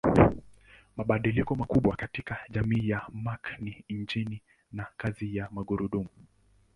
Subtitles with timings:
[0.97, 6.09] Mabadiliko makubwa katika jamii ya Mark ni injini na kazi ya magurudumu.